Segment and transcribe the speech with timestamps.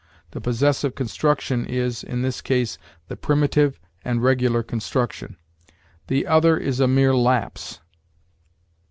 [0.31, 5.37] The possessive construction is, in this case, the primitive and regular construction;
[6.07, 7.81] THE OTHER IS A MERE LAPSE.